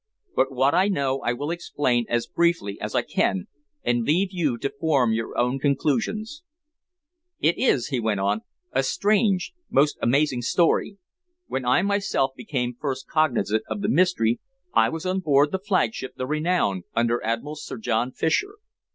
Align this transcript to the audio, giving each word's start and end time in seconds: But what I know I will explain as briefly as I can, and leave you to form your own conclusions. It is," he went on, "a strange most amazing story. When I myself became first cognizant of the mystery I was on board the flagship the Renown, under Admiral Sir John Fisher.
But 0.35 0.51
what 0.51 0.73
I 0.73 0.87
know 0.87 1.19
I 1.19 1.33
will 1.33 1.51
explain 1.51 2.07
as 2.09 2.25
briefly 2.25 2.81
as 2.81 2.95
I 2.95 3.03
can, 3.03 3.45
and 3.83 4.01
leave 4.01 4.29
you 4.31 4.57
to 4.57 4.73
form 4.79 5.13
your 5.13 5.37
own 5.37 5.59
conclusions. 5.59 6.41
It 7.39 7.55
is," 7.59 7.89
he 7.89 7.99
went 7.99 8.19
on, 8.19 8.41
"a 8.71 8.81
strange 8.81 9.53
most 9.69 9.99
amazing 10.01 10.41
story. 10.41 10.97
When 11.45 11.65
I 11.67 11.83
myself 11.83 12.31
became 12.35 12.73
first 12.73 13.07
cognizant 13.07 13.61
of 13.69 13.81
the 13.81 13.89
mystery 13.89 14.39
I 14.73 14.89
was 14.89 15.05
on 15.05 15.19
board 15.19 15.51
the 15.51 15.59
flagship 15.59 16.15
the 16.15 16.25
Renown, 16.25 16.81
under 16.95 17.23
Admiral 17.23 17.53
Sir 17.55 17.77
John 17.77 18.11
Fisher. 18.11 18.55